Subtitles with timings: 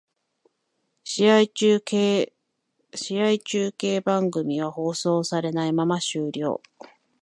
[1.03, 1.79] 試合中
[3.71, 6.59] 継番組は放送されないまま終了